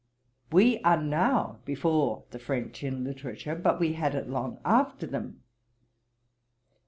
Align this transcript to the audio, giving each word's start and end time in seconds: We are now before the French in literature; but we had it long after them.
We 0.51 0.79
are 0.79 0.99
now 0.99 1.59
before 1.63 2.23
the 2.31 2.39
French 2.39 2.83
in 2.83 3.03
literature; 3.03 3.53
but 3.53 3.79
we 3.79 3.93
had 3.93 4.15
it 4.15 4.27
long 4.27 4.59
after 4.65 5.05
them. 5.05 5.43